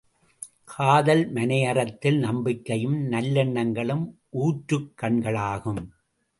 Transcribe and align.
காதல் 0.63 1.33
மனையறத்தில், 1.33 2.17
நம்பிக்கையும் 2.17 2.97
நல்லெண்ணங்களும் 3.11 4.05
ஊற்றுக் 4.29 4.91
கண்களாகும். 5.01 5.83